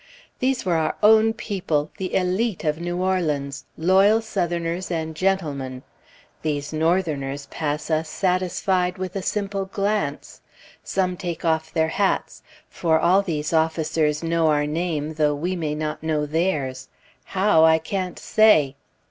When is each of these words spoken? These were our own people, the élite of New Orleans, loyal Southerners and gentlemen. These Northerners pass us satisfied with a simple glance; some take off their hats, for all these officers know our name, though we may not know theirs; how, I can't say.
These 0.39 0.65
were 0.65 0.77
our 0.77 0.97
own 1.03 1.31
people, 1.33 1.91
the 1.97 2.09
élite 2.15 2.63
of 2.65 2.79
New 2.81 2.99
Orleans, 2.99 3.65
loyal 3.77 4.19
Southerners 4.19 4.89
and 4.89 5.13
gentlemen. 5.13 5.83
These 6.41 6.73
Northerners 6.73 7.45
pass 7.51 7.91
us 7.91 8.09
satisfied 8.09 8.97
with 8.97 9.15
a 9.15 9.21
simple 9.21 9.65
glance; 9.65 10.41
some 10.83 11.17
take 11.17 11.45
off 11.45 11.71
their 11.71 11.89
hats, 11.89 12.41
for 12.67 12.99
all 12.99 13.21
these 13.21 13.53
officers 13.53 14.23
know 14.23 14.47
our 14.47 14.65
name, 14.65 15.13
though 15.13 15.35
we 15.35 15.55
may 15.55 15.75
not 15.75 16.01
know 16.01 16.25
theirs; 16.25 16.89
how, 17.25 17.63
I 17.63 17.77
can't 17.77 18.17
say. 18.17 18.75